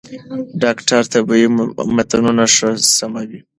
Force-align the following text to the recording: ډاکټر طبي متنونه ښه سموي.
ډاکټر 0.61 1.01
طبي 1.11 1.41
متنونه 1.95 2.43
ښه 2.55 2.69
سموي. 2.97 3.39